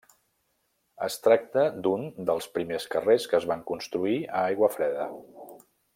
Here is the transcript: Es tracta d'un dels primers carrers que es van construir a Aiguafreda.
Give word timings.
Es 1.07 1.17
tracta 1.25 1.65
d'un 1.87 2.09
dels 2.31 2.49
primers 2.57 2.89
carrers 2.97 3.27
que 3.33 3.39
es 3.41 3.47
van 3.53 3.63
construir 3.73 4.17
a 4.41 4.45
Aiguafreda. 4.49 5.07